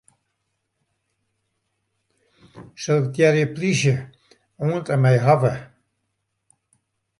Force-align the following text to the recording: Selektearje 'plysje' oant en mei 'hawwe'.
Selektearje 2.85 3.45
'plysje' 3.53 3.97
oant 4.63 4.91
en 4.93 4.99
mei 5.03 5.19
'hawwe'. 5.23 5.55